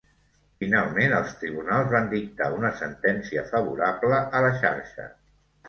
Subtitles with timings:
[0.61, 5.11] Finalment els tribunals van dictar una sentència favorable a la xarxa.